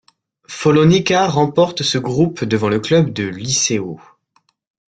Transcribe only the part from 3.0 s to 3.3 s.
de